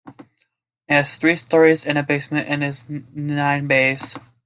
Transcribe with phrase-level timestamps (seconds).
[0.87, 4.17] It has three storeys and a basement, and is in nine bays.